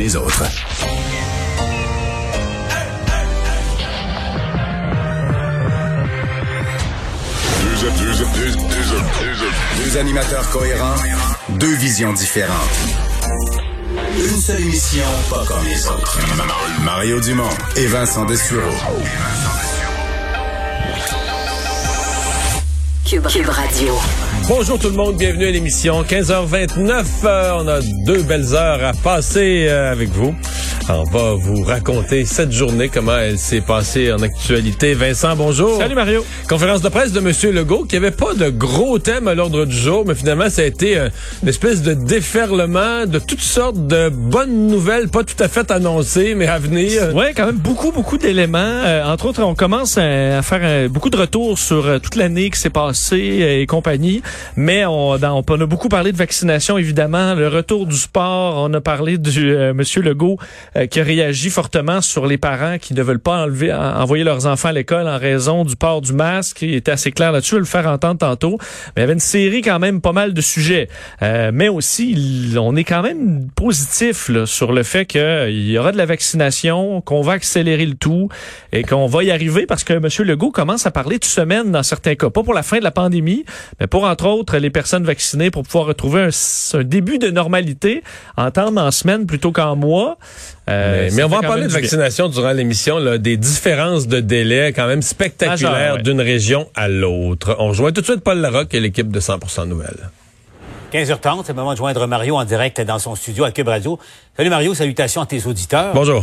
les 0.00 0.16
autres. 0.16 0.44
Deux 9.84 9.98
animateurs 9.98 10.48
cohérents, 10.50 10.94
deux 11.50 11.74
visions 11.74 12.14
différentes. 12.14 12.56
Une 14.16 14.40
seule 14.40 14.62
émission, 14.62 15.04
pas 15.28 15.44
comme 15.46 15.64
les 15.66 15.86
autres. 15.86 16.18
Mario 16.82 17.20
Dumont 17.20 17.56
et 17.76 17.86
Vincent 17.86 18.24
Dessureau. 18.24 18.72
Bonjour 24.46 24.78
tout 24.78 24.88
le 24.88 24.94
monde, 24.94 25.16
bienvenue 25.16 25.46
à 25.46 25.50
l'émission 25.50 26.04
15h29. 26.04 27.04
Euh, 27.24 27.52
on 27.58 27.66
a 27.66 27.80
deux 28.06 28.22
belles 28.22 28.54
heures 28.54 28.84
à 28.84 28.92
passer 28.92 29.66
euh, 29.68 29.90
avec 29.90 30.10
vous. 30.10 30.32
On 30.88 31.04
va 31.04 31.34
vous 31.34 31.62
raconter 31.62 32.24
cette 32.24 32.50
journée, 32.50 32.88
comment 32.88 33.16
elle 33.16 33.38
s'est 33.38 33.60
passée 33.60 34.12
en 34.12 34.22
actualité. 34.22 34.94
Vincent, 34.94 35.36
bonjour. 35.36 35.78
Salut 35.78 35.94
Mario. 35.94 36.24
Conférence 36.48 36.80
de 36.80 36.88
presse 36.88 37.12
de 37.12 37.20
M. 37.20 37.54
Legault 37.54 37.84
qui 37.84 37.96
avait 37.96 38.10
pas 38.10 38.34
de 38.34 38.48
gros 38.48 38.98
thèmes 38.98 39.28
à 39.28 39.34
l'ordre 39.34 39.66
du 39.66 39.76
jour, 39.76 40.04
mais 40.06 40.14
finalement 40.14 40.48
ça 40.50 40.62
a 40.62 40.64
été 40.64 40.98
euh, 40.98 41.08
une 41.42 41.48
espèce 41.48 41.82
de 41.82 41.94
déferlement 41.94 43.06
de 43.06 43.18
toutes 43.18 43.40
sortes 43.40 43.86
de 43.86 44.08
bonnes 44.08 44.66
nouvelles, 44.66 45.08
pas 45.08 45.22
tout 45.22 45.40
à 45.40 45.48
fait 45.48 45.70
annoncées, 45.70 46.34
mais 46.34 46.46
à 46.46 46.58
venir. 46.58 47.14
Ouais, 47.14 47.34
quand 47.36 47.46
même 47.46 47.58
beaucoup, 47.58 47.92
beaucoup 47.92 48.18
d'éléments. 48.18 48.58
Euh, 48.58 49.04
entre 49.04 49.26
autres, 49.26 49.42
on 49.42 49.54
commence 49.54 49.96
à, 49.98 50.42
faire 50.42 50.88
beaucoup 50.88 51.10
de 51.10 51.16
retours 51.16 51.58
sur 51.58 51.86
euh, 51.86 51.98
toute 51.98 52.16
l'année 52.16 52.50
qui 52.50 52.58
s'est 52.58 52.70
passée 52.70 53.58
et 53.60 53.66
compagnie. 53.66 54.22
Mais 54.56 54.84
on, 54.86 55.10
on, 55.10 55.60
a 55.60 55.66
beaucoup 55.66 55.88
parlé 55.88 56.10
de 56.10 56.16
vaccination, 56.16 56.78
évidemment, 56.78 57.34
le 57.34 57.48
retour 57.48 57.86
du 57.86 57.96
sport. 57.96 58.68
On 58.68 58.74
a 58.74 58.80
parlé 58.80 59.18
du 59.18 59.54
Monsieur 59.74 60.02
Legault 60.02 60.38
euh, 60.76 60.86
qui 60.86 61.00
a 61.00 61.04
réagi 61.04 61.50
fortement 61.50 62.00
sur 62.00 62.26
les 62.26 62.38
parents 62.38 62.78
qui 62.78 62.94
ne 62.94 63.02
veulent 63.02 63.18
pas 63.18 63.42
enlever, 63.42 63.72
envoyer 63.72 64.24
leurs 64.24 64.46
enfants 64.46 64.68
à 64.68 64.72
l'école 64.72 65.08
en 65.08 65.18
raison 65.18 65.64
du 65.64 65.76
port 65.76 66.00
du 66.00 66.12
masque. 66.12 66.62
Il 66.62 66.74
était 66.74 66.92
assez 66.92 67.12
clair 67.12 67.32
là-dessus, 67.32 67.50
je 67.50 67.56
vais 67.56 67.60
le 67.60 67.66
faire 67.66 67.86
entendre 67.86 68.18
tantôt. 68.18 68.58
Mais 68.88 68.92
il 68.96 69.00
y 69.00 69.04
avait 69.04 69.12
une 69.12 69.20
série 69.20 69.62
quand 69.62 69.78
même 69.78 70.00
pas 70.00 70.12
mal 70.12 70.34
de 70.34 70.40
sujets. 70.40 70.88
Euh, 71.22 71.50
mais 71.52 71.68
aussi, 71.68 72.54
on 72.58 72.76
est 72.76 72.84
quand 72.84 73.02
même 73.02 73.48
positif 73.54 74.28
là, 74.28 74.46
sur 74.46 74.72
le 74.72 74.82
fait 74.82 75.06
qu'il 75.06 75.68
y 75.68 75.78
aura 75.78 75.92
de 75.92 75.96
la 75.96 76.06
vaccination, 76.06 77.00
qu'on 77.00 77.22
va 77.22 77.32
accélérer 77.32 77.86
le 77.86 77.94
tout 77.94 78.28
et 78.72 78.82
qu'on 78.82 79.06
va 79.06 79.24
y 79.24 79.30
arriver 79.30 79.66
parce 79.66 79.84
que 79.84 79.92
M. 79.92 80.06
Legault 80.26 80.50
commence 80.50 80.86
à 80.86 80.90
parler 80.90 81.18
de 81.18 81.24
semaine 81.24 81.72
dans 81.72 81.82
certains 81.82 82.14
cas. 82.14 82.30
Pas 82.30 82.42
pour 82.42 82.54
la 82.54 82.62
fin 82.62 82.78
de 82.78 82.84
la 82.84 82.90
pandémie, 82.90 83.44
mais 83.80 83.86
pour, 83.86 84.04
entre 84.04 84.26
autres, 84.26 84.56
les 84.58 84.70
personnes 84.70 85.04
vaccinées 85.04 85.50
pour 85.50 85.64
pouvoir 85.64 85.86
retrouver 85.86 86.22
un, 86.22 86.78
un 86.78 86.84
début 86.84 87.18
de 87.18 87.30
normalité 87.30 88.02
en 88.36 88.50
temps 88.50 88.76
en 88.76 88.90
semaine 88.90 89.26
plutôt 89.26 89.52
qu'en 89.52 89.76
mois. 89.76 90.18
Euh, 90.68 91.10
mais, 91.12 91.24
on 91.24 91.28
va 91.28 91.38
en 91.38 91.40
parler 91.40 91.66
de 91.66 91.72
vaccination 91.72 92.28
durant 92.28 92.52
l'émission, 92.52 93.16
des 93.16 93.36
différences 93.36 94.06
de 94.06 94.20
délai 94.20 94.72
quand 94.72 94.86
même 94.86 95.02
spectaculaires 95.02 95.98
d'une 95.98 96.20
région 96.20 96.68
à 96.74 96.88
l'autre. 96.88 97.56
On 97.58 97.68
rejoint 97.68 97.92
tout 97.92 98.02
de 98.02 98.06
suite 98.06 98.20
Paul 98.20 98.38
Larocque 98.38 98.74
et 98.74 98.80
l'équipe 98.80 99.10
de 99.10 99.20
100% 99.20 99.66
Nouvelles. 99.66 100.10
15h30, 100.90 101.42
c'est 101.44 101.52
le 101.52 101.54
moment 101.54 101.72
de 101.72 101.76
joindre 101.76 102.04
Mario 102.08 102.36
en 102.36 102.44
direct 102.44 102.80
dans 102.80 102.98
son 102.98 103.14
studio 103.14 103.44
à 103.44 103.52
Cube 103.52 103.68
Radio. 103.68 103.98
Salut 104.36 104.50
Mario, 104.50 104.74
salutations 104.74 105.22
à 105.22 105.26
tes 105.26 105.46
auditeurs. 105.46 105.94
Bonjour. 105.94 106.22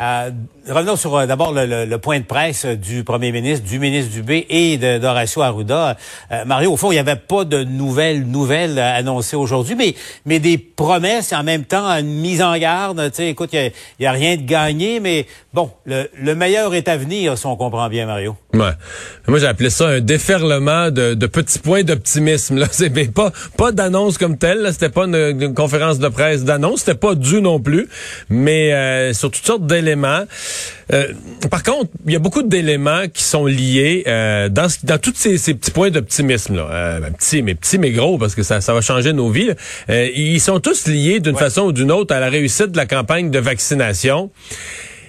Euh, 0.00 0.30
revenons 0.68 0.94
sur 0.94 1.16
euh, 1.16 1.26
d'abord 1.26 1.52
le, 1.52 1.96
point 1.96 2.20
de 2.20 2.24
presse 2.24 2.66
du 2.66 3.02
premier 3.02 3.32
ministre, 3.32 3.66
du 3.66 3.80
ministre 3.80 4.12
Dubé 4.12 4.46
et 4.48 4.76
d'Horacio 4.78 5.42
Arruda. 5.42 5.96
Euh, 6.30 6.44
Mario, 6.44 6.72
au 6.72 6.76
fond, 6.76 6.92
il 6.92 6.94
n'y 6.94 7.00
avait 7.00 7.16
pas 7.16 7.44
de 7.44 7.64
nouvelles 7.64 8.24
nouvelles 8.24 8.78
annoncées 8.78 9.34
aujourd'hui, 9.34 9.74
mais, 9.74 9.96
mais 10.24 10.38
des 10.38 10.56
promesses 10.56 11.32
et 11.32 11.36
en 11.36 11.42
même 11.42 11.64
temps 11.64 11.88
une 11.98 12.20
mise 12.20 12.42
en 12.42 12.56
garde. 12.58 13.10
Tu 13.10 13.16
sais, 13.16 13.28
écoute, 13.28 13.50
il 13.52 13.72
n'y 13.98 14.06
a, 14.06 14.12
rien 14.12 14.36
de 14.36 14.42
gagné, 14.42 15.00
mais 15.00 15.26
bon, 15.52 15.72
le, 15.84 16.08
le, 16.16 16.34
meilleur 16.36 16.74
est 16.76 16.86
à 16.86 16.96
venir, 16.96 17.36
si 17.36 17.46
on 17.46 17.56
comprend 17.56 17.88
bien, 17.88 18.06
Mario. 18.06 18.36
Ouais. 18.54 18.70
Moi, 19.26 19.40
j'ai 19.40 19.46
appelé 19.46 19.68
ça 19.68 19.88
un 19.88 20.00
déferlement 20.00 20.90
de, 20.90 21.14
de 21.14 21.26
petits 21.26 21.58
points 21.58 21.82
d'optimisme. 21.82 22.58
Là, 22.58 22.66
c'est 22.70 22.88
pas 23.12 23.32
pas 23.56 23.72
d'annonce 23.72 24.07
comme 24.16 24.38
telle. 24.38 24.66
C'était 24.72 24.88
pas 24.88 25.04
une, 25.04 25.54
conférence 25.54 25.98
de 25.98 26.08
presse 26.08 26.44
d'annonce. 26.44 26.80
C'était 26.80 26.94
pas 26.94 27.14
dû 27.14 27.42
non 27.42 27.60
plus, 27.60 27.88
mais 28.30 29.12
sur 29.12 29.30
toutes 29.30 29.44
sortes 29.44 29.66
d'éléments 29.66 30.24
euh, 30.92 31.12
par 31.50 31.62
contre, 31.62 31.90
il 32.06 32.12
y 32.12 32.16
a 32.16 32.18
beaucoup 32.18 32.42
d'éléments 32.42 33.08
qui 33.12 33.22
sont 33.22 33.46
liés 33.46 34.04
euh, 34.06 34.48
dans, 34.48 34.68
dans 34.84 34.98
tous 34.98 35.12
ces, 35.14 35.36
petits 35.36 35.70
points 35.70 35.90
d'optimisme. 35.90 36.56
là. 36.56 36.68
Euh, 36.70 37.00
ben, 37.00 37.12
petits, 37.12 37.42
mais 37.42 37.54
petits, 37.54 37.78
mais 37.78 37.90
gros, 37.90 38.18
parce 38.18 38.34
que 38.34 38.42
ça, 38.42 38.60
ça 38.60 38.72
va 38.72 38.80
changer 38.80 39.12
nos 39.12 39.30
vies. 39.30 39.50
ils 39.88 40.40
sont 40.40 40.60
tous 40.60 40.86
liés 40.86 41.20
d'une 41.20 41.36
façon 41.36 41.62
ou 41.62 41.72
d'une 41.72 41.92
autre 41.92 42.14
à 42.14 42.20
la 42.20 42.28
réussite 42.28 42.72
de 42.72 42.76
la 42.76 42.86
campagne 42.86 43.30
de 43.30 43.38
vaccination. 43.38 44.30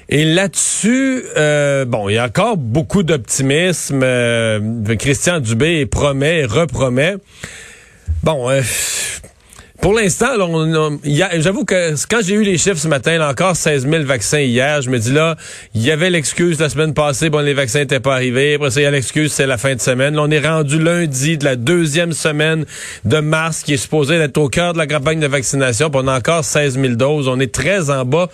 Et 0.10 0.26
là-dessus, 0.26 1.24
bon, 1.88 2.10
il 2.10 2.16
y 2.16 2.18
a 2.18 2.26
encore 2.26 2.58
beaucoup 2.58 3.04
d'optimisme. 3.04 4.04
Christian 4.98 5.40
Dubé 5.40 5.86
promet, 5.86 6.46
repromet. 6.46 7.16
Bon, 8.24 8.50
pour 9.82 9.94
l'instant, 9.94 10.28
j'avoue 11.36 11.64
que 11.64 11.96
quand 12.10 12.20
j'ai 12.22 12.34
eu 12.34 12.44
les 12.44 12.58
chiffres 12.58 12.78
ce 12.78 12.90
matin, 12.90 13.18
là, 13.18 13.30
encore 13.30 13.56
16 13.56 13.88
000 13.90 14.04
vaccins 14.04 14.42
hier, 14.42 14.82
je 14.82 14.90
me 14.90 15.00
dis 15.00 15.14
là, 15.14 15.38
il 15.74 15.82
y 15.82 15.90
avait 15.90 16.10
l'excuse 16.10 16.60
la 16.60 16.68
semaine 16.68 16.94
passée, 16.94 17.30
bon, 17.30 17.40
les 17.40 17.54
vaccins 17.54 17.80
n'étaient 17.80 18.02
pas 18.02 18.16
arrivés. 18.16 18.56
Après 18.56 18.72
ça, 18.72 18.82
il 18.82 18.84
y 18.84 18.88
a 18.88 18.92
l'excuse, 18.92 19.32
c'est 19.32 19.48
la 19.48 19.58
fin 19.58 19.76
de 19.76 19.80
semaine. 19.80 20.16
Là, 20.16 20.24
on 20.24 20.32
est 20.32 20.46
rendu 20.46 20.84
lundi 20.84 21.38
de 21.38 21.46
la 21.46 21.56
deuxième 21.56 22.12
semaine 22.12 22.66
de 23.06 23.20
mars 23.20 23.64
qui 23.64 23.76
est 23.76 23.78
supposé 23.78 24.16
être 24.16 24.38
au 24.38 24.50
cœur 24.50 24.74
de 24.74 24.80
la 24.80 24.88
campagne 24.88 25.22
de 25.22 25.28
vaccination. 25.28 25.90
Puis 25.90 26.02
on 26.04 26.08
a 26.10 26.18
encore 26.18 26.44
16 26.44 26.74
000 26.74 26.96
doses. 26.96 27.30
On 27.30 27.40
est 27.40 27.54
très 27.54 27.90
en 27.90 28.04
bas 28.04 28.30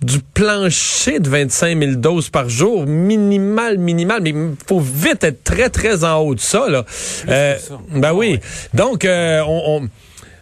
du 0.00 0.20
plancher 0.20 1.18
de 1.18 1.28
25 1.28 1.78
000 1.78 1.92
doses 1.96 2.30
par 2.30 2.48
jour, 2.48 2.86
minimal, 2.86 3.78
minimal, 3.78 4.22
mais 4.22 4.30
il 4.30 4.54
faut 4.66 4.80
vite 4.80 5.24
être 5.24 5.42
très, 5.42 5.70
très 5.70 6.04
en 6.04 6.18
haut 6.18 6.34
de 6.34 6.40
ça. 6.40 6.68
Là. 6.68 6.84
Euh, 7.28 7.56
ben 7.90 8.12
oui. 8.12 8.38
Donc, 8.74 9.04
euh, 9.04 9.42
on 9.46 9.82
on 9.82 9.88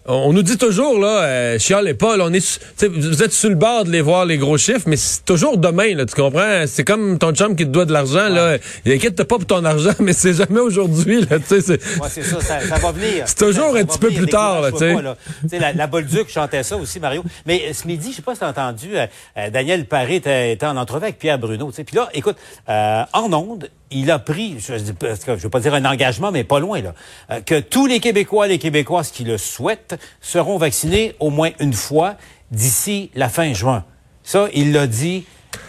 nous 0.08 0.42
dit 0.42 0.56
toujours, 0.56 0.98
là, 0.98 1.22
euh, 1.22 1.58
chial 1.58 1.88
et 1.88 1.94
Paul, 1.94 2.20
on 2.20 2.32
est, 2.32 2.60
vous 2.88 3.22
êtes 3.22 3.32
sur 3.32 3.48
le 3.48 3.56
bord 3.56 3.84
de 3.84 3.90
les 3.90 4.00
voir, 4.00 4.24
les 4.24 4.38
gros 4.38 4.56
chiffres, 4.58 4.84
mais 4.86 4.96
c'est 4.96 5.24
toujours 5.24 5.58
demain, 5.58 5.94
là, 5.94 6.06
tu 6.06 6.14
comprends? 6.14 6.64
C'est 6.66 6.84
comme 6.84 7.18
ton 7.18 7.32
chum 7.32 7.56
qui 7.56 7.64
te 7.64 7.70
doit 7.70 7.84
de 7.84 7.92
l'argent, 7.92 8.28
là. 8.28 8.58
Il 8.84 8.92
inquiète 8.92 9.16
pas 9.16 9.24
pour 9.24 9.46
ton 9.46 9.64
argent, 9.64 9.94
mais 9.98 10.12
c'est 10.12 10.34
jamais 10.34 10.60
aujourd'hui, 10.60 11.22
là, 11.22 11.38
tu 11.38 11.46
sais. 11.46 11.60
C'est 11.60 11.80
c'est 12.08 12.22
ça, 12.22 12.40
ça, 12.40 12.76
va 12.76 12.92
venir. 12.92 13.24
C'est 13.26 13.38
toujours 13.38 13.76
un 13.76 13.84
petit 13.84 13.98
peu 13.98 14.10
plus 14.10 14.26
tard, 14.26 14.62
là, 14.62 14.72
tu 14.72 14.78
sais. 14.78 15.58
La, 15.58 15.72
la 15.72 15.86
Bolduc 15.86 16.28
chantait 16.28 16.62
ça 16.62 16.76
aussi, 16.76 17.00
Mario. 17.00 17.24
Mais 17.44 17.62
euh, 17.68 17.72
ce 17.72 17.86
midi, 17.86 18.10
je 18.10 18.16
sais 18.16 18.22
pas 18.22 18.34
si 18.34 18.40
t'as 18.40 18.50
entendu, 18.50 18.90
euh, 18.96 19.50
Daniel 19.50 19.86
Paré 19.86 20.16
était, 20.16 20.58
en 20.62 20.76
entrevue 20.76 21.04
avec 21.04 21.18
Pierre 21.18 21.38
Bruno, 21.38 21.70
tu 21.70 21.76
sais. 21.76 21.84
Puis 21.84 21.96
là, 21.96 22.08
écoute, 22.14 22.36
en 22.68 23.32
onde, 23.32 23.68
il 23.90 24.10
a 24.10 24.18
pris, 24.18 24.56
je 24.58 24.74
ne 24.74 25.36
veux 25.36 25.50
pas 25.50 25.60
dire 25.60 25.74
un 25.74 25.84
engagement, 25.84 26.32
mais 26.32 26.44
pas 26.44 26.58
loin, 26.58 26.80
là, 26.80 26.94
euh, 27.30 27.40
que 27.40 27.60
tous 27.60 27.86
les 27.86 28.00
Québécois, 28.00 28.46
les 28.46 28.58
Québécoises 28.58 29.10
qui 29.10 29.24
le 29.24 29.38
souhaitent, 29.38 29.98
seront 30.20 30.58
vaccinés 30.58 31.14
au 31.20 31.30
moins 31.30 31.50
une 31.60 31.72
fois 31.72 32.16
d'ici 32.50 33.10
la 33.14 33.28
fin 33.28 33.52
juin. 33.52 33.84
Ça, 34.22 34.48
il 34.54 34.72
l'a 34.72 34.86
dit 34.86 35.24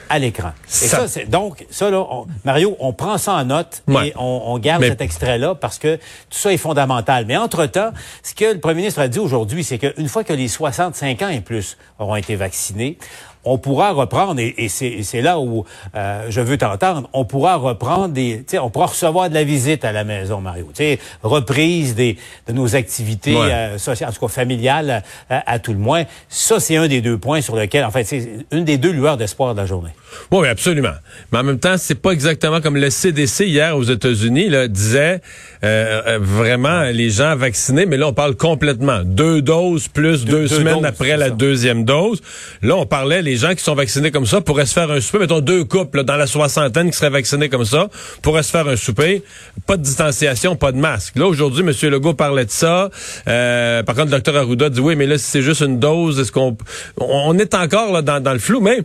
à 0.09 0.19
l'écran. 0.19 0.51
Et 0.67 0.87
ça, 0.87 1.07
c'est 1.07 1.29
donc 1.29 1.65
ça 1.69 1.89
là, 1.89 2.05
Mario, 2.45 2.75
on 2.79 2.93
prend 2.93 3.17
ça 3.17 3.33
en 3.33 3.45
note 3.45 3.83
et 3.89 4.13
on, 4.15 4.57
garde 4.59 4.83
cet 4.83 5.01
extrait-là 5.01 5.55
parce 5.55 5.79
que 5.79 5.95
tout 5.95 6.37
ça 6.37 6.53
est 6.53 6.57
fondamental. 6.57 7.25
Mais 7.25 7.37
entre-temps, 7.37 7.91
ce 8.23 8.33
que 8.33 8.53
le 8.53 8.59
premier 8.59 8.75
ministre 8.75 9.01
a 9.01 9.07
dit 9.07 9.19
aujourd'hui, 9.19 9.63
c'est 9.63 9.77
qu'une 9.77 10.07
fois 10.07 10.23
que 10.23 10.33
les 10.33 10.47
65 10.47 11.21
ans 11.21 11.29
et 11.29 11.41
plus 11.41 11.77
auront 11.99 12.15
été 12.15 12.35
vaccinés, 12.35 12.97
on 13.47 13.57
pourra 13.57 13.91
reprendre, 13.91 14.39
et, 14.39 14.67
c'est 14.69 15.21
là 15.21 15.39
où 15.39 15.65
euh, 15.95 16.25
je 16.29 16.41
veux 16.41 16.57
t'entendre, 16.57 17.09
on 17.13 17.25
pourra 17.25 17.55
reprendre 17.55 18.09
des, 18.09 18.43
on 18.61 18.69
pourra 18.69 18.87
recevoir 18.87 19.29
de 19.29 19.33
la 19.33 19.43
visite 19.43 19.85
à 19.85 19.91
la 19.91 20.03
maison, 20.03 20.41
Mario. 20.41 20.69
sais, 20.73 20.99
reprise 21.23 21.95
des, 21.95 22.17
de 22.47 22.53
nos 22.53 22.75
activités 22.75 23.35
euh, 23.35 23.77
sociales, 23.77 24.09
en 24.09 24.13
tout 24.13 24.19
cas 24.19 24.27
familiales, 24.27 25.03
euh, 25.31 25.39
à, 25.45 25.59
tout 25.59 25.73
le 25.73 25.79
moins. 25.79 26.03
Ça, 26.29 26.59
c'est 26.59 26.75
un 26.75 26.87
des 26.87 27.01
deux 27.01 27.17
points 27.17 27.41
sur 27.41 27.55
lesquels, 27.55 27.85
en 27.85 27.91
fait, 27.91 28.03
c'est 28.03 28.45
une 28.51 28.65
des 28.65 28.77
deux 28.77 28.91
lueurs 28.91 29.17
d'espoir 29.17 29.55
de 29.55 29.61
la 29.61 29.65
journée. 29.65 29.91
Oui, 30.31 30.47
absolument. 30.47 30.95
Mais 31.31 31.39
en 31.39 31.43
même 31.43 31.59
temps, 31.59 31.75
c'est 31.77 31.95
pas 31.95 32.11
exactement 32.11 32.61
comme 32.61 32.77
le 32.77 32.89
CDC 32.89 33.45
hier 33.45 33.77
aux 33.77 33.83
États-Unis 33.83 34.49
disait 34.69 35.21
vraiment 35.61 36.83
les 36.83 37.09
gens 37.09 37.35
vaccinés, 37.35 37.85
mais 37.85 37.97
là 37.97 38.07
on 38.07 38.13
parle 38.13 38.35
complètement 38.35 39.01
deux 39.03 39.41
doses 39.41 39.87
plus 39.87 40.25
deux, 40.25 40.47
semaines 40.47 40.85
après 40.85 41.17
la 41.17 41.29
deuxième 41.29 41.83
dose. 41.83 42.21
Là, 42.61 42.75
on 42.75 42.85
parlait 42.85 43.21
les 43.21 43.36
gens 43.37 43.53
qui 43.55 43.63
sont 43.63 43.75
vaccinés 43.75 44.11
comme 44.11 44.25
ça 44.25 44.41
pourraient 44.41 44.65
se 44.65 44.73
faire 44.73 44.91
un 44.91 45.01
souper. 45.01 45.19
Mettons 45.19 45.39
deux 45.39 45.63
couples 45.63 46.03
dans 46.03 46.15
la 46.15 46.27
soixantaine 46.27 46.91
qui 46.91 46.97
seraient 46.97 47.09
vaccinés 47.09 47.49
comme 47.49 47.65
ça 47.65 47.89
pourraient 48.21 48.43
se 48.43 48.51
faire 48.51 48.67
un 48.67 48.75
souper. 48.75 49.23
Pas 49.65 49.77
de 49.77 49.83
distanciation, 49.83 50.55
pas 50.55 50.71
de 50.71 50.77
masque. 50.77 51.15
Là, 51.15 51.27
aujourd'hui, 51.27 51.63
M. 51.63 51.89
Legault 51.89 52.13
parlait 52.13 52.45
de 52.45 52.51
ça. 52.51 52.89
Euh, 53.27 53.83
par 53.83 53.95
contre, 53.95 54.07
le 54.07 54.11
docteur 54.11 54.35
Arruda 54.35 54.69
dit 54.69 54.79
oui, 54.79 54.95
mais 54.95 55.05
là, 55.05 55.17
si 55.17 55.25
c'est 55.25 55.41
juste 55.41 55.61
une 55.61 55.79
dose, 55.79 56.19
est-ce 56.19 56.31
qu'on... 56.31 56.57
On 56.97 57.37
est 57.37 57.53
encore 57.53 57.91
là, 57.91 58.01
dans, 58.01 58.21
dans 58.21 58.33
le 58.33 58.39
flou, 58.39 58.59
mais 58.59 58.79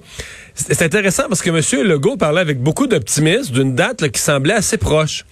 c'est 0.54 0.82
intéressant 0.82 1.24
parce 1.28 1.42
que 1.42 1.50
M. 1.50 1.86
Legault 1.86 2.16
parlait 2.16 2.40
avec 2.40 2.60
beaucoup 2.60 2.86
d'optimisme 2.86 3.54
d'une 3.54 3.74
date 3.74 4.08
qui 4.10 4.20
semblait 4.20 4.54
assez 4.54 4.76
proche. 4.76 5.24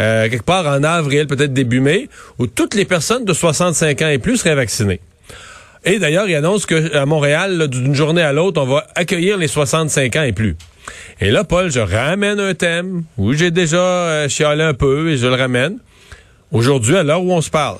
Euh, 0.00 0.28
quelque 0.28 0.44
part 0.44 0.66
en 0.66 0.82
avril, 0.84 1.26
peut-être 1.26 1.52
début 1.52 1.80
mai, 1.80 2.08
où 2.38 2.46
toutes 2.46 2.74
les 2.74 2.84
personnes 2.84 3.24
de 3.24 3.32
65 3.32 4.02
ans 4.02 4.08
et 4.08 4.18
plus 4.18 4.36
seraient 4.36 4.54
vaccinées. 4.54 5.00
Et 5.84 5.98
d'ailleurs, 5.98 6.28
il 6.28 6.34
annonce 6.34 6.66
qu'à 6.66 7.06
Montréal, 7.06 7.68
d'une 7.68 7.94
journée 7.94 8.22
à 8.22 8.32
l'autre, 8.32 8.60
on 8.60 8.66
va 8.66 8.86
accueillir 8.94 9.38
les 9.38 9.48
65 9.48 10.16
ans 10.16 10.22
et 10.22 10.32
plus. 10.32 10.56
Et 11.20 11.30
là, 11.30 11.44
Paul, 11.44 11.70
je 11.70 11.80
ramène 11.80 12.40
un 12.40 12.54
thème 12.54 13.04
où 13.16 13.32
j'ai 13.32 13.50
déjà 13.50 13.76
euh, 13.76 14.28
chialé 14.28 14.62
un 14.62 14.74
peu 14.74 15.10
et 15.10 15.16
je 15.16 15.26
le 15.26 15.34
ramène. 15.34 15.78
Aujourd'hui, 16.50 16.96
à 16.96 17.02
l'heure 17.02 17.22
où 17.22 17.32
on 17.32 17.40
se 17.42 17.50
parle, 17.50 17.78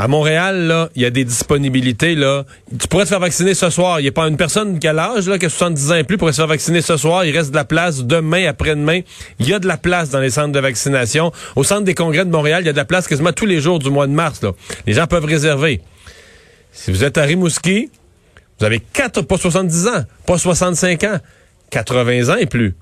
à 0.00 0.06
Montréal, 0.06 0.88
il 0.94 1.02
y 1.02 1.04
a 1.04 1.10
des 1.10 1.24
disponibilités, 1.24 2.14
là. 2.14 2.44
Tu 2.78 2.86
pourrais 2.86 3.02
te 3.02 3.08
faire 3.08 3.18
vacciner 3.18 3.54
ce 3.54 3.68
soir. 3.68 3.98
Il 3.98 4.04
n'y 4.04 4.08
a 4.08 4.12
pas 4.12 4.28
une 4.28 4.36
personne 4.36 4.78
qui 4.78 4.86
a 4.86 4.92
l'âge, 4.92 5.28
là, 5.28 5.38
qui 5.38 5.46
a 5.46 5.48
70 5.48 5.90
ans 5.90 5.96
et 5.96 6.04
plus, 6.04 6.16
pourrait 6.16 6.32
se 6.32 6.36
faire 6.36 6.46
vacciner 6.46 6.82
ce 6.82 6.96
soir. 6.96 7.24
Il 7.24 7.36
reste 7.36 7.50
de 7.50 7.56
la 7.56 7.64
place 7.64 8.04
demain, 8.04 8.46
après-demain. 8.46 9.00
Il 9.40 9.48
y 9.48 9.54
a 9.54 9.58
de 9.58 9.66
la 9.66 9.76
place 9.76 10.10
dans 10.10 10.20
les 10.20 10.30
centres 10.30 10.52
de 10.52 10.60
vaccination. 10.60 11.32
Au 11.56 11.64
centre 11.64 11.82
des 11.82 11.94
congrès 11.94 12.24
de 12.24 12.30
Montréal, 12.30 12.62
il 12.62 12.66
y 12.66 12.68
a 12.68 12.72
de 12.72 12.76
la 12.78 12.84
place 12.84 13.08
quasiment 13.08 13.32
tous 13.32 13.46
les 13.46 13.60
jours 13.60 13.80
du 13.80 13.90
mois 13.90 14.06
de 14.06 14.12
mars. 14.12 14.40
Les 14.86 14.92
gens 14.92 15.08
peuvent 15.08 15.24
réserver. 15.24 15.80
Si 16.72 16.90
vous 16.90 17.04
êtes 17.04 17.18
à 17.18 17.22
Rimouski, 17.22 17.90
vous 18.58 18.64
avez 18.64 18.80
4, 18.80 19.22
pas 19.22 19.38
70 19.38 19.86
ans, 19.88 20.04
pas 20.26 20.38
65 20.38 21.04
ans, 21.04 21.18
80 21.70 22.34
ans 22.34 22.36
et 22.36 22.46
plus. 22.46 22.74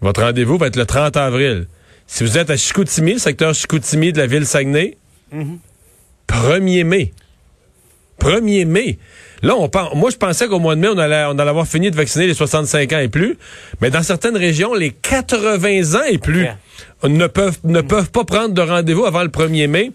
Votre 0.00 0.22
rendez-vous 0.22 0.58
va 0.58 0.66
être 0.66 0.76
le 0.76 0.86
30 0.86 1.16
avril. 1.16 1.66
Si 2.06 2.24
vous 2.24 2.38
êtes 2.38 2.50
à 2.50 2.56
Chicoutimi, 2.56 3.14
le 3.14 3.18
secteur 3.18 3.54
Chicoutimi 3.54 4.12
de 4.12 4.18
la 4.18 4.26
ville 4.26 4.46
Saguenay, 4.46 4.96
1er 6.28 6.84
mai. 6.84 7.12
1er 8.20 8.64
mai. 8.64 8.98
Là, 9.42 9.54
on 9.56 9.68
pense, 9.68 9.94
moi, 9.94 10.10
je 10.10 10.16
pensais 10.16 10.48
qu'au 10.48 10.58
mois 10.58 10.74
de 10.74 10.80
mai, 10.80 10.88
on 10.88 10.98
allait, 10.98 11.24
on 11.28 11.38
allait 11.38 11.50
avoir 11.50 11.66
fini 11.66 11.90
de 11.90 11.96
vacciner 11.96 12.26
les 12.26 12.34
65 12.34 12.92
ans 12.92 12.98
et 12.98 13.08
plus. 13.08 13.36
Mais 13.80 13.90
dans 13.90 14.02
certaines 14.02 14.36
régions, 14.36 14.72
les 14.74 14.90
80 14.90 16.00
ans 16.00 16.04
et 16.08 16.18
plus 16.18 16.46
ne 17.04 17.26
peuvent, 17.26 17.58
ne 17.64 17.80
peuvent 17.82 18.10
pas 18.10 18.24
prendre 18.24 18.54
de 18.54 18.62
rendez-vous 18.62 19.04
avant 19.04 19.22
le 19.22 19.28
1er 19.28 19.68
mai. 19.68 19.92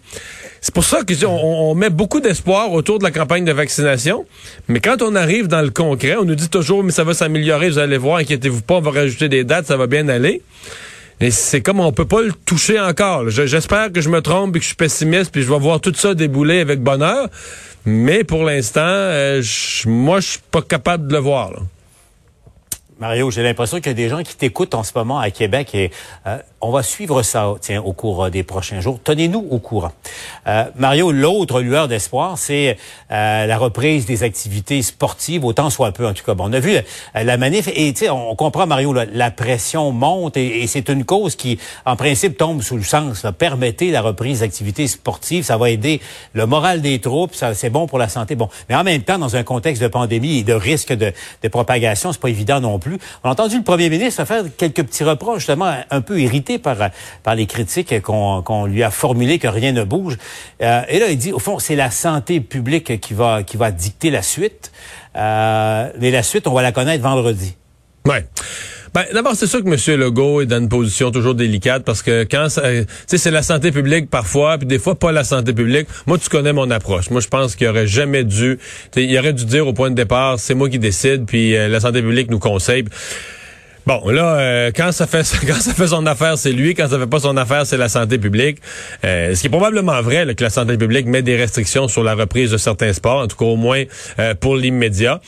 C'est 0.64 0.72
pour 0.72 0.84
ça 0.84 1.00
qu'on 1.02 1.26
on 1.26 1.74
met 1.74 1.90
beaucoup 1.90 2.20
d'espoir 2.20 2.70
autour 2.72 3.00
de 3.00 3.04
la 3.04 3.10
campagne 3.10 3.44
de 3.44 3.50
vaccination. 3.50 4.24
Mais 4.68 4.78
quand 4.78 5.02
on 5.02 5.16
arrive 5.16 5.48
dans 5.48 5.60
le 5.60 5.70
concret, 5.70 6.14
on 6.16 6.24
nous 6.24 6.36
dit 6.36 6.48
toujours, 6.48 6.84
mais 6.84 6.92
ça 6.92 7.02
va 7.02 7.14
s'améliorer, 7.14 7.68
vous 7.68 7.78
allez 7.78 7.98
voir, 7.98 8.18
inquiétez-vous 8.18 8.62
pas, 8.62 8.76
on 8.76 8.80
va 8.80 8.92
rajouter 8.92 9.28
des 9.28 9.42
dates, 9.42 9.66
ça 9.66 9.76
va 9.76 9.88
bien 9.88 10.08
aller. 10.08 10.40
Mais 11.20 11.32
c'est 11.32 11.62
comme 11.62 11.80
on 11.80 11.90
peut 11.90 12.04
pas 12.04 12.22
le 12.22 12.32
toucher 12.46 12.78
encore. 12.78 13.28
J'espère 13.28 13.92
que 13.92 14.00
je 14.00 14.08
me 14.08 14.22
trompe 14.22 14.54
et 14.54 14.60
que 14.60 14.62
je 14.62 14.68
suis 14.68 14.76
pessimiste, 14.76 15.32
puis 15.32 15.42
je 15.42 15.52
vais 15.52 15.58
voir 15.58 15.80
tout 15.80 15.92
ça 15.94 16.14
débouler 16.14 16.60
avec 16.60 16.80
bonheur. 16.80 17.28
Mais 17.84 18.22
pour 18.22 18.44
l'instant, 18.44 18.80
euh, 18.84 19.42
moi, 19.86 20.20
je 20.20 20.28
suis 20.28 20.40
pas 20.52 20.62
capable 20.62 21.08
de 21.08 21.14
le 21.14 21.18
voir. 21.18 21.50
Là. 21.50 21.58
Mario, 23.02 23.32
j'ai 23.32 23.42
l'impression 23.42 23.78
qu'il 23.78 23.88
y 23.88 23.90
a 23.90 23.94
des 23.94 24.08
gens 24.08 24.22
qui 24.22 24.36
t'écoutent 24.36 24.76
en 24.76 24.84
ce 24.84 24.92
moment 24.94 25.18
à 25.18 25.32
Québec 25.32 25.74
et 25.74 25.90
euh, 26.28 26.38
on 26.60 26.70
va 26.70 26.84
suivre 26.84 27.22
ça 27.24 27.52
tiens, 27.60 27.82
au 27.82 27.92
cours 27.92 28.26
euh, 28.26 28.30
des 28.30 28.44
prochains 28.44 28.80
jours. 28.80 29.00
Tenez-nous 29.02 29.44
au 29.50 29.58
courant. 29.58 29.90
Euh, 30.46 30.66
Mario, 30.76 31.10
l'autre 31.10 31.60
lueur 31.60 31.88
d'espoir, 31.88 32.38
c'est 32.38 32.76
euh, 33.10 33.46
la 33.46 33.58
reprise 33.58 34.06
des 34.06 34.22
activités 34.22 34.80
sportives, 34.82 35.44
autant 35.44 35.68
soit 35.68 35.90
peu 35.90 36.06
en 36.06 36.14
tout 36.14 36.24
cas. 36.24 36.34
Bon, 36.34 36.48
on 36.48 36.52
a 36.52 36.60
vu 36.60 36.76
euh, 36.76 36.82
la 37.24 37.36
manif 37.36 37.68
et 37.74 37.92
on 38.08 38.36
comprend, 38.36 38.68
Mario, 38.68 38.92
la, 38.92 39.04
la 39.06 39.32
pression 39.32 39.90
monte 39.90 40.36
et, 40.36 40.64
c'est 40.68 40.88
une 40.88 41.04
cause 41.04 41.34
qui, 41.34 41.58
en 41.84 41.96
principe, 41.96 42.36
tombe 42.36 42.62
sous 42.62 42.76
le 42.76 42.84
sens. 42.84 43.24
Là. 43.24 43.32
Permettez 43.32 43.90
la 43.90 44.00
reprise 44.00 44.40
d'activités 44.40 44.86
sportives, 44.86 45.42
ça 45.42 45.56
va 45.56 45.70
aider 45.70 46.00
le 46.34 46.46
moral 46.46 46.80
des 46.80 47.00
troupes, 47.00 47.34
ça 47.34 47.52
c'est 47.54 47.68
bon 47.68 47.88
pour 47.88 47.98
la 47.98 48.08
santé. 48.08 48.36
Bon, 48.36 48.48
mais 48.68 48.76
en 48.76 48.84
même 48.84 49.02
temps, 49.02 49.18
dans 49.18 49.34
un 49.34 49.42
contexte 49.42 49.82
de 49.82 49.88
pandémie 49.88 50.38
et 50.38 50.44
de 50.44 50.52
risque 50.52 50.92
de, 50.92 51.12
de 51.42 51.48
propagation, 51.48 52.12
c'est 52.12 52.20
pas 52.20 52.30
évident 52.30 52.60
non 52.60 52.78
plus. 52.78 52.91
On 53.22 53.28
a 53.28 53.32
entendu 53.32 53.56
le 53.56 53.62
premier 53.62 53.88
ministre 53.90 54.24
faire 54.24 54.44
quelques 54.56 54.82
petits 54.84 55.04
reproches, 55.04 55.40
justement, 55.40 55.74
un 55.90 56.00
peu 56.00 56.20
irrité 56.20 56.58
par, 56.58 56.76
par 57.22 57.34
les 57.34 57.46
critiques 57.46 58.00
qu'on 58.02 58.42
qu'on 58.42 58.66
lui 58.66 58.82
a 58.82 58.90
formulées, 58.90 59.38
que 59.38 59.48
rien 59.48 59.72
ne 59.72 59.84
bouge. 59.84 60.18
Euh, 60.62 60.82
et 60.88 60.98
là, 60.98 61.08
il 61.08 61.18
dit, 61.18 61.32
au 61.32 61.38
fond, 61.38 61.58
c'est 61.58 61.76
la 61.76 61.90
santé 61.90 62.40
publique 62.40 63.00
qui 63.00 63.14
va, 63.14 63.42
qui 63.42 63.56
va 63.56 63.70
dicter 63.70 64.10
la 64.10 64.22
suite. 64.22 64.72
Euh, 65.16 65.90
mais 66.00 66.10
la 66.10 66.22
suite, 66.22 66.46
on 66.46 66.52
va 66.52 66.62
la 66.62 66.72
connaître 66.72 67.02
vendredi. 67.02 67.56
Ouais. 68.06 68.26
Ben, 68.94 69.04
d'abord, 69.14 69.34
c'est 69.34 69.46
sûr 69.46 69.64
que 69.64 69.68
M. 69.68 70.00
Legault 70.00 70.42
est 70.42 70.46
dans 70.46 70.58
une 70.58 70.68
position 70.68 71.10
toujours 71.10 71.34
délicate 71.34 71.82
parce 71.82 72.02
que 72.02 72.24
quand 72.24 72.50
sais, 72.50 72.86
c'est 73.06 73.30
la 73.30 73.42
santé 73.42 73.72
publique 73.72 74.10
parfois, 74.10 74.58
puis 74.58 74.66
des 74.66 74.78
fois 74.78 74.94
pas 74.94 75.12
la 75.12 75.24
santé 75.24 75.54
publique. 75.54 75.88
Moi, 76.06 76.18
tu 76.18 76.28
connais 76.28 76.52
mon 76.52 76.70
approche. 76.70 77.08
Moi, 77.08 77.22
je 77.22 77.28
pense 77.28 77.56
qu'il 77.56 77.66
aurait 77.68 77.86
jamais 77.86 78.22
dû, 78.22 78.58
il 78.96 79.18
aurait 79.18 79.32
dû 79.32 79.46
dire 79.46 79.66
au 79.66 79.72
point 79.72 79.88
de 79.88 79.94
départ, 79.94 80.38
c'est 80.38 80.54
moi 80.54 80.68
qui 80.68 80.78
décide, 80.78 81.24
puis 81.24 81.56
euh, 81.56 81.68
la 81.68 81.80
santé 81.80 82.02
publique 82.02 82.30
nous 82.30 82.38
conseille. 82.38 82.84
Bon, 83.84 84.08
là, 84.10 84.36
euh, 84.38 84.70
quand 84.74 84.92
ça 84.92 85.08
fait 85.08 85.24
quand 85.46 85.54
ça 85.54 85.74
fait 85.74 85.88
son 85.88 86.06
affaire, 86.06 86.38
c'est 86.38 86.52
lui. 86.52 86.74
Quand 86.74 86.88
ça 86.88 86.98
fait 86.98 87.06
pas 87.06 87.18
son 87.18 87.36
affaire, 87.36 87.66
c'est 87.66 87.76
la 87.76 87.88
santé 87.88 88.18
publique. 88.18 88.58
Euh, 89.04 89.34
ce 89.34 89.40
qui 89.40 89.48
est 89.48 89.50
probablement 89.50 90.00
vrai, 90.02 90.24
là, 90.24 90.34
que 90.34 90.44
la 90.44 90.50
santé 90.50 90.76
publique 90.76 91.06
met 91.06 91.22
des 91.22 91.36
restrictions 91.36 91.88
sur 91.88 92.04
la 92.04 92.14
reprise 92.14 92.52
de 92.52 92.58
certains 92.58 92.92
sports, 92.92 93.22
en 93.22 93.26
tout 93.26 93.36
cas 93.36 93.44
au 93.44 93.56
moins 93.56 93.82
euh, 94.18 94.34
pour 94.34 94.56
l'immédiat. 94.56 95.20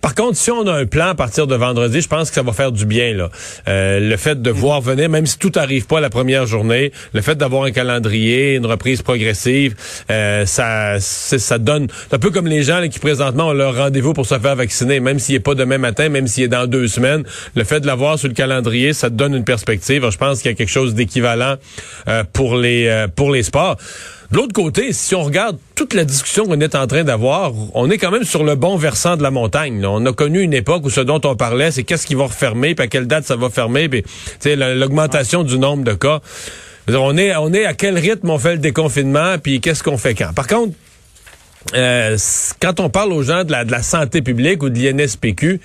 Par 0.00 0.14
contre, 0.14 0.36
si 0.36 0.50
on 0.50 0.66
a 0.66 0.72
un 0.72 0.86
plan 0.86 1.08
à 1.08 1.14
partir 1.14 1.46
de 1.46 1.54
vendredi, 1.54 2.00
je 2.00 2.08
pense 2.08 2.30
que 2.30 2.34
ça 2.34 2.42
va 2.42 2.52
faire 2.52 2.72
du 2.72 2.86
bien. 2.86 3.28
Euh, 3.68 4.00
le 4.00 4.16
fait 4.16 4.40
de 4.40 4.50
voir 4.50 4.80
venir, 4.80 5.08
même 5.08 5.26
si 5.26 5.38
tout 5.38 5.52
arrive 5.56 5.86
pas 5.86 6.00
la 6.00 6.10
première 6.10 6.46
journée, 6.46 6.92
le 7.12 7.20
fait 7.20 7.36
d'avoir 7.36 7.64
un 7.64 7.70
calendrier, 7.70 8.54
une 8.54 8.66
reprise 8.66 9.02
progressive, 9.02 9.74
euh, 10.10 10.46
ça, 10.46 11.00
ça 11.00 11.58
donne 11.58 11.88
un 12.12 12.18
peu 12.18 12.30
comme 12.30 12.46
les 12.46 12.62
gens 12.62 12.86
qui 12.88 12.98
présentement 12.98 13.48
ont 13.48 13.52
leur 13.52 13.76
rendez-vous 13.76 14.12
pour 14.12 14.26
se 14.26 14.38
faire 14.38 14.56
vacciner, 14.56 15.00
même 15.00 15.18
s'il 15.18 15.34
est 15.34 15.40
pas 15.40 15.54
demain 15.54 15.78
matin, 15.78 16.08
même 16.08 16.26
s'il 16.26 16.44
est 16.44 16.48
dans 16.48 16.66
deux 16.66 16.88
semaines. 16.88 17.24
Le 17.54 17.64
fait 17.64 17.80
de 17.80 17.86
l'avoir 17.86 18.18
sur 18.18 18.28
le 18.28 18.34
calendrier, 18.34 18.92
ça 18.92 19.10
donne 19.10 19.34
une 19.34 19.44
perspective. 19.44 20.08
je 20.08 20.16
pense 20.16 20.40
qu'il 20.40 20.50
y 20.50 20.54
a 20.54 20.56
quelque 20.56 20.68
chose 20.68 20.94
d'équivalent 20.94 21.56
euh, 22.08 22.24
pour 22.32 22.56
les 22.56 22.86
euh, 22.86 23.08
pour 23.08 23.30
les 23.30 23.42
sports. 23.42 23.76
De 24.30 24.36
l'autre 24.36 24.52
côté, 24.52 24.92
si 24.92 25.16
on 25.16 25.24
regarde 25.24 25.58
toute 25.74 25.92
la 25.92 26.04
discussion 26.04 26.46
qu'on 26.46 26.60
est 26.60 26.76
en 26.76 26.86
train 26.86 27.02
d'avoir, 27.02 27.52
on 27.74 27.90
est 27.90 27.98
quand 27.98 28.12
même 28.12 28.22
sur 28.22 28.44
le 28.44 28.54
bon 28.54 28.76
versant 28.76 29.16
de 29.16 29.24
la 29.24 29.32
montagne. 29.32 29.84
On 29.84 30.06
a 30.06 30.12
connu 30.12 30.40
une 30.40 30.54
époque 30.54 30.84
où 30.84 30.90
ce 30.90 31.00
dont 31.00 31.20
on 31.24 31.34
parlait, 31.34 31.72
c'est 31.72 31.82
qu'est-ce 31.82 32.06
qui 32.06 32.14
va 32.14 32.24
refermer, 32.24 32.76
puis 32.76 32.84
à 32.84 32.86
quelle 32.86 33.08
date 33.08 33.24
ça 33.24 33.34
va 33.34 33.50
fermer, 33.50 33.88
puis 33.88 34.04
l'augmentation 34.44 35.42
du 35.42 35.58
nombre 35.58 35.82
de 35.82 35.94
cas. 35.94 36.20
On 36.88 37.16
est, 37.16 37.34
on 37.36 37.52
est 37.52 37.64
à 37.64 37.74
quel 37.74 37.98
rythme 37.98 38.30
on 38.30 38.38
fait 38.38 38.52
le 38.52 38.58
déconfinement, 38.58 39.36
puis 39.42 39.60
qu'est-ce 39.60 39.82
qu'on 39.82 39.98
fait 39.98 40.14
quand? 40.14 40.32
Par 40.32 40.46
contre, 40.46 40.74
euh, 41.74 42.16
quand 42.60 42.78
on 42.78 42.88
parle 42.88 43.12
aux 43.12 43.22
gens 43.22 43.42
de 43.42 43.50
la, 43.50 43.64
de 43.64 43.72
la 43.72 43.82
santé 43.82 44.22
publique 44.22 44.62
ou 44.62 44.70
de 44.70 44.78
l'INSPQ, 44.78 45.60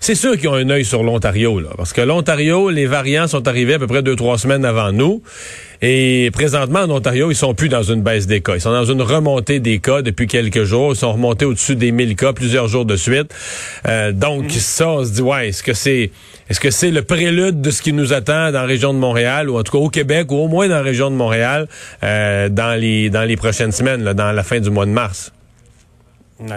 c'est 0.00 0.14
sûr 0.14 0.36
qu'ils 0.36 0.48
ont 0.48 0.54
un 0.54 0.70
œil 0.70 0.84
sur 0.84 1.02
l'Ontario, 1.02 1.60
là, 1.60 1.70
parce 1.76 1.92
que 1.92 2.00
l'Ontario, 2.00 2.70
les 2.70 2.86
variants 2.86 3.26
sont 3.26 3.46
arrivés 3.48 3.74
à 3.74 3.78
peu 3.78 3.86
près 3.86 4.02
deux, 4.02 4.16
trois 4.16 4.38
semaines 4.38 4.64
avant 4.64 4.92
nous. 4.92 5.22
Et 5.82 6.30
présentement, 6.32 6.80
en 6.80 6.90
Ontario, 6.90 7.30
ils 7.30 7.36
sont 7.36 7.54
plus 7.54 7.68
dans 7.68 7.82
une 7.82 8.02
baisse 8.02 8.26
des 8.26 8.40
cas. 8.40 8.54
Ils 8.54 8.60
sont 8.60 8.72
dans 8.72 8.84
une 8.84 9.02
remontée 9.02 9.60
des 9.60 9.78
cas 9.78 10.02
depuis 10.02 10.26
quelques 10.26 10.64
jours. 10.64 10.92
Ils 10.92 10.96
sont 10.96 11.12
remontés 11.12 11.44
au-dessus 11.44 11.76
des 11.76 11.92
1000 11.92 12.16
cas 12.16 12.32
plusieurs 12.32 12.68
jours 12.68 12.86
de 12.86 12.96
suite. 12.96 13.34
Euh, 13.86 14.12
donc, 14.12 14.50
ça, 14.52 14.88
on 14.88 15.04
se 15.04 15.10
dit, 15.10 15.22
ouais, 15.22 15.48
est-ce 15.48 15.62
que 15.62 15.74
c'est 15.74 16.10
est-ce 16.48 16.60
que 16.60 16.70
c'est 16.70 16.92
le 16.92 17.02
prélude 17.02 17.60
de 17.60 17.70
ce 17.70 17.82
qui 17.82 17.92
nous 17.92 18.12
attend 18.12 18.52
dans 18.52 18.60
la 18.60 18.66
région 18.66 18.94
de 18.94 18.98
Montréal, 18.98 19.50
ou 19.50 19.58
en 19.58 19.64
tout 19.64 19.72
cas 19.72 19.78
au 19.78 19.88
Québec, 19.90 20.30
ou 20.30 20.36
au 20.36 20.48
moins 20.48 20.68
dans 20.68 20.76
la 20.76 20.82
région 20.82 21.10
de 21.10 21.16
Montréal, 21.16 21.66
euh, 22.04 22.48
dans 22.48 22.78
les 22.78 23.10
dans 23.10 23.24
les 23.24 23.36
prochaines 23.36 23.72
semaines, 23.72 24.04
là, 24.04 24.14
dans 24.14 24.30
la 24.30 24.42
fin 24.44 24.60
du 24.60 24.70
mois 24.70 24.86
de 24.86 24.92
mars? 24.92 25.32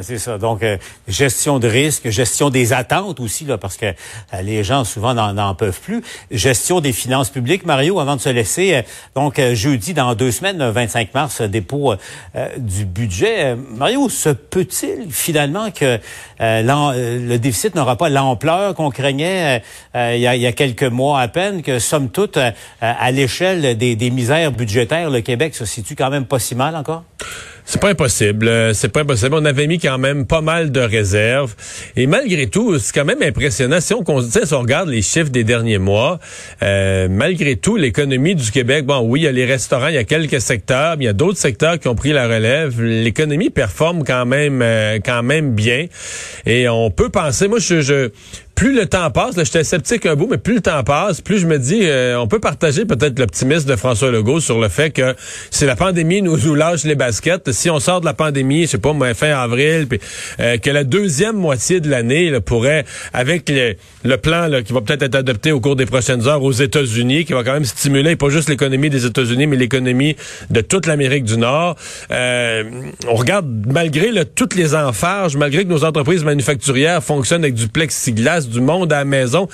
C'est 0.01 0.17
ça. 0.17 0.37
Donc, 0.37 0.61
euh, 0.61 0.77
gestion 1.07 1.57
de 1.59 1.67
risque, 1.67 2.09
gestion 2.09 2.49
des 2.49 2.73
attentes 2.73 3.19
aussi, 3.19 3.45
là, 3.45 3.57
parce 3.57 3.77
que 3.77 3.85
euh, 3.85 4.41
les 4.41 4.63
gens 4.63 4.83
souvent 4.83 5.13
n'en 5.13 5.55
peuvent 5.55 5.79
plus. 5.79 6.03
Gestion 6.31 6.81
des 6.81 6.91
finances 6.91 7.29
publiques. 7.29 7.65
Mario, 7.65 7.99
avant 7.99 8.17
de 8.17 8.21
se 8.21 8.29
laisser, 8.29 8.75
euh, 8.75 8.81
donc 9.15 9.39
jeudi, 9.53 9.93
dans 9.93 10.15
deux 10.15 10.31
semaines, 10.31 10.61
25 10.61 11.13
mars, 11.13 11.41
dépôt 11.41 11.93
du 12.57 12.85
budget. 12.85 13.55
Mario, 13.55 14.09
se 14.09 14.29
peut-il 14.29 15.11
finalement 15.11 15.71
que 15.71 15.99
le 16.39 17.37
déficit 17.37 17.75
n'aura 17.75 17.95
pas 17.95 18.09
l'ampleur 18.09 18.75
qu'on 18.75 18.89
craignait 18.89 19.61
il 19.95 20.19
y, 20.19 20.27
a, 20.27 20.35
y 20.35 20.45
a, 20.45 20.51
quelques 20.51 20.83
mois 20.83 21.21
à 21.21 21.27
peine, 21.27 21.61
que 21.61 21.79
somme 21.79 22.09
toute, 22.09 22.37
à 22.81 23.11
l'échelle 23.11 23.77
des, 23.77 23.95
des 23.95 24.09
misères 24.09 24.51
budgétaires, 24.51 25.09
le 25.09 25.21
Québec 25.21 25.55
se 25.55 25.65
situe 25.65 25.95
quand 25.95 26.09
même 26.09 26.25
pas 26.25 26.39
si 26.39 26.55
mal 26.55 26.75
encore? 26.75 27.03
C'est 27.71 27.79
pas 27.79 27.89
impossible. 27.89 28.47
Euh, 28.47 28.73
c'est 28.73 28.89
pas 28.89 29.01
impossible. 29.01 29.35
On 29.35 29.45
avait 29.45 29.67
mis 29.67 29.77
quand 29.77 29.99
même 29.99 30.25
pas 30.25 30.41
mal 30.41 30.71
de 30.71 30.79
réserves. 30.79 31.53
Et 31.95 32.07
malgré 32.07 32.47
tout, 32.47 32.79
c'est 32.79 32.91
quand 32.95 33.05
même 33.05 33.21
impressionnant. 33.21 33.79
Si 33.79 33.93
on, 33.93 34.21
si 34.21 34.53
on 34.55 34.61
regarde 34.61 34.89
les 34.89 35.03
chiffres 35.03 35.29
des 35.29 35.43
derniers 35.43 35.77
mois, 35.77 36.19
euh, 36.63 37.07
malgré 37.11 37.57
tout, 37.57 37.75
l'économie 37.75 38.33
du 38.33 38.49
Québec, 38.49 38.87
bon, 38.87 39.01
oui, 39.01 39.19
il 39.19 39.23
y 39.25 39.27
a 39.27 39.31
les 39.31 39.45
restaurants, 39.45 39.89
il 39.89 39.93
y 39.93 39.99
a 39.99 40.03
quelques 40.03 40.41
secteurs, 40.41 40.97
mais 40.97 41.03
il 41.03 41.05
y 41.05 41.11
a 41.11 41.13
d'autres 41.13 41.37
secteurs 41.37 41.77
qui 41.77 41.87
ont 41.87 41.93
pris 41.93 42.11
la 42.11 42.27
relève. 42.27 42.81
L'économie 42.81 43.51
performe 43.51 44.03
quand 44.03 44.25
même, 44.25 44.63
euh, 44.63 44.97
quand 45.05 45.21
même 45.21 45.53
bien. 45.53 45.85
Et 46.47 46.67
on 46.67 46.89
peut 46.89 47.09
penser, 47.09 47.47
moi, 47.47 47.59
je, 47.59 47.81
je 47.81 48.09
plus 48.59 48.73
le 48.73 48.87
temps 48.87 49.09
passe, 49.09 49.37
là, 49.37 49.45
j'étais 49.45 49.63
sceptique 49.63 50.05
un 50.05 50.15
bout, 50.15 50.27
mais 50.29 50.37
plus 50.37 50.55
le 50.55 50.59
temps 50.61 50.83
passe, 50.83 51.21
plus 51.21 51.39
je 51.39 51.47
me 51.47 51.57
dis, 51.57 51.79
euh, 51.83 52.19
on 52.19 52.27
peut 52.27 52.41
partager 52.41 52.83
peut-être 52.83 53.17
l'optimisme 53.17 53.69
de 53.69 53.77
François 53.77 54.11
Legault 54.11 54.41
sur 54.41 54.59
le 54.59 54.67
fait 54.67 54.89
que 54.89 55.15
si 55.49 55.65
la 55.65 55.77
pandémie 55.77 56.21
nous, 56.21 56.35
nous 56.35 56.55
lâche 56.55 56.83
les 56.83 56.95
baskets, 56.95 57.53
si 57.53 57.69
on 57.69 57.79
sort 57.79 58.01
de 58.01 58.05
la 58.05 58.13
pandémie, 58.13 58.63
je 58.63 58.71
sais 58.71 58.77
pas, 58.77 58.93
fin 59.13 59.29
avril, 59.29 59.87
puis 59.87 60.01
euh, 60.41 60.57
que 60.57 60.69
la 60.71 60.83
deuxième 60.83 61.37
moitié 61.37 61.79
de 61.79 61.89
l'année 61.89 62.37
pourrait, 62.41 62.83
avec 63.13 63.49
le 63.49 64.17
plan 64.17 64.47
là, 64.47 64.61
qui 64.61 64.73
va 64.73 64.81
peut-être 64.81 65.03
être 65.03 65.15
adopté 65.15 65.53
au 65.53 65.61
cours 65.61 65.77
des 65.77 65.85
prochaines 65.85 66.27
heures 66.27 66.43
aux 66.43 66.51
États-Unis, 66.51 67.23
qui 67.23 67.31
va 67.31 67.45
quand 67.45 67.53
même 67.53 67.63
stimuler 67.63 68.17
pas 68.17 68.27
juste 68.27 68.49
l'économie 68.49 68.89
des 68.89 69.05
États-Unis, 69.05 69.47
mais 69.47 69.55
l'économie 69.55 70.17
de 70.49 70.59
toute 70.59 70.85
l'Amérique 70.85 71.23
du 71.23 71.37
Nord. 71.37 71.77
Euh, 72.11 72.63
on 73.07 73.15
regarde, 73.15 73.47
malgré 73.71 74.11
là, 74.11 74.25
toutes 74.25 74.55
les 74.55 74.75
emphages, 74.75 75.37
malgré 75.37 75.63
que 75.63 75.69
nos 75.69 75.85
entreprises 75.85 76.25
manufacturières 76.25 77.01
fonctionnent 77.01 77.43
avec 77.43 77.55
du 77.55 77.69
plexiglas, 77.69 78.48
du 78.49 78.61
monde 78.61 78.91
à 78.91 78.97
la 78.97 79.05
maison, 79.05 79.47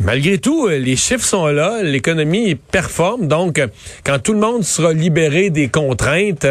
malgré 0.00 0.38
tout, 0.38 0.66
euh, 0.66 0.78
les 0.78 0.96
chiffres 0.96 1.24
sont 1.24 1.46
là, 1.46 1.82
l'économie 1.82 2.54
performe. 2.54 3.28
Donc, 3.28 3.58
euh, 3.58 3.66
quand 4.04 4.18
tout 4.18 4.32
le 4.32 4.40
monde 4.40 4.64
sera 4.64 4.92
libéré 4.92 5.50
des 5.50 5.68
contraintes, 5.68 6.46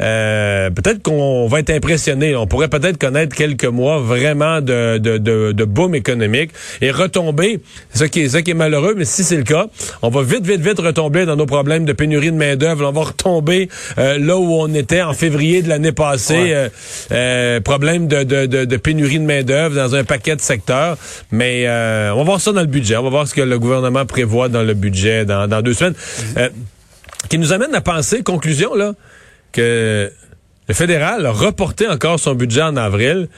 euh, 0.00 0.70
peut-être 0.70 1.02
qu'on 1.02 1.46
va 1.46 1.60
être 1.60 1.70
impressionné. 1.70 2.36
On 2.36 2.46
pourrait 2.46 2.68
peut-être 2.68 2.98
connaître 2.98 3.34
quelques 3.34 3.64
mois 3.64 3.98
vraiment 3.98 4.60
de, 4.60 4.98
de, 4.98 5.18
de, 5.18 5.52
de 5.52 5.64
boom 5.64 5.94
économique 5.94 6.50
et 6.80 6.90
retomber, 6.90 7.60
ce 7.94 8.04
qui 8.04 8.20
est, 8.20 8.28
ce 8.28 8.38
qui 8.38 8.50
est 8.50 8.54
malheureux, 8.54 8.94
mais 8.96 9.04
si 9.04 9.24
c'est 9.24 9.36
le 9.36 9.44
cas, 9.44 9.66
on 10.02 10.08
va 10.08 10.22
vite, 10.22 10.46
vite, 10.46 10.60
vite 10.60 10.78
retomber 10.78 11.24
dans 11.24 11.36
nos 11.36 11.46
problèmes 11.46 11.84
de 11.84 11.92
pénurie 11.92 12.32
de 12.32 12.36
main-d'œuvre. 12.36 12.88
On 12.88 12.92
va 12.92 13.02
retomber 13.02 13.68
là 13.96 14.36
où 14.36 14.54
on 14.54 14.72
était 14.74 15.02
en 15.02 15.12
février 15.12 15.62
de 15.62 15.68
l'année 15.68 15.92
passée. 15.92 16.54
problème 17.64 18.08
de, 18.08 18.22
de, 18.22 18.46
de, 18.46 18.64
de, 18.64 18.76
pénurie 18.76 19.18
de 19.18 19.24
main-d'œuvre 19.24 19.74
dans 19.74 19.94
un 19.94 20.04
paquet 20.04 20.36
de 20.36 20.40
secteurs. 20.40 20.96
Mais 21.30 21.66
on 21.68 22.16
va 22.16 22.22
voir 22.22 22.40
ça 22.40 22.52
dans 22.52 22.60
le 22.60 22.66
budget. 22.66 22.89
On 22.96 23.02
va 23.02 23.10
voir 23.10 23.28
ce 23.28 23.34
que 23.34 23.40
le 23.40 23.58
gouvernement 23.58 24.06
prévoit 24.06 24.48
dans 24.48 24.62
le 24.62 24.74
budget 24.74 25.24
dans, 25.24 25.48
dans 25.48 25.62
deux 25.62 25.74
semaines. 25.74 25.94
Euh, 26.36 26.48
qui 27.28 27.38
nous 27.38 27.52
amène 27.52 27.74
à 27.74 27.80
penser, 27.80 28.22
conclusion, 28.22 28.74
là, 28.74 28.94
que 29.52 30.10
le 30.68 30.74
fédéral 30.74 31.26
a 31.26 31.32
reporté 31.32 31.86
encore 31.88 32.18
son 32.18 32.34
budget 32.34 32.62
en 32.62 32.76
avril. 32.76 33.28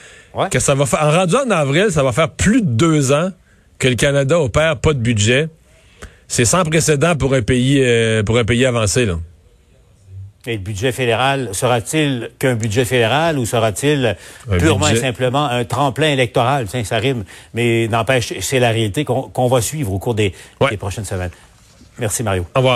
Que 0.50 0.60
ça 0.60 0.74
va 0.74 0.86
faire, 0.86 1.02
en 1.02 1.10
rendu 1.10 1.34
en 1.36 1.50
avril, 1.50 1.86
ça 1.90 2.02
va 2.02 2.12
faire 2.12 2.30
plus 2.30 2.62
de 2.62 2.68
deux 2.68 3.12
ans 3.12 3.30
que 3.78 3.88
le 3.88 3.96
Canada 3.96 4.38
opère 4.38 4.78
pas 4.78 4.92
de 4.92 4.98
budget. 4.98 5.48
C'est 6.28 6.44
sans 6.44 6.64
précédent 6.64 7.16
pour 7.16 7.34
un 7.34 7.42
pays, 7.42 7.80
euh, 7.82 8.22
pour 8.22 8.38
un 8.38 8.44
pays 8.44 8.64
avancé, 8.64 9.04
là. 9.04 9.18
Et 10.46 10.54
le 10.54 10.58
budget 10.58 10.90
fédéral, 10.90 11.50
sera-t-il 11.52 12.30
qu'un 12.38 12.56
budget 12.56 12.84
fédéral 12.84 13.38
ou 13.38 13.46
sera-t-il 13.46 14.16
purement 14.58 14.88
et 14.88 14.96
simplement 14.96 15.46
un 15.46 15.64
tremplin 15.64 16.08
électoral? 16.08 16.66
Tiens, 16.66 16.82
ça 16.82 16.96
rime, 16.96 17.24
mais 17.54 17.86
n'empêche, 17.86 18.34
c'est 18.40 18.58
la 18.58 18.70
réalité 18.70 19.04
qu'on 19.04 19.46
va 19.46 19.60
suivre 19.60 19.92
au 19.92 19.98
cours 20.00 20.14
des, 20.16 20.32
des 20.68 20.76
prochaines 20.76 21.04
semaines. 21.04 21.30
Merci, 21.98 22.22
Mario. 22.22 22.44
Au 22.54 22.58
revoir. 22.58 22.70